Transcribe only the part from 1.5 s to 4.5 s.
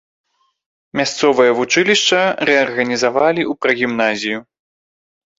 вучылішча рэарганізавалі ў прагімназію.